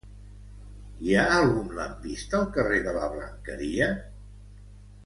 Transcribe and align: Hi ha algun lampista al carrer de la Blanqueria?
Hi 1.09 1.13
ha 1.17 1.25
algun 1.33 1.69
lampista 1.81 2.41
al 2.41 2.49
carrer 2.57 2.81
de 2.89 2.95
la 2.99 3.13
Blanqueria? 3.15 3.93